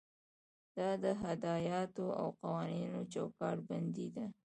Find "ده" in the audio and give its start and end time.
4.15-4.25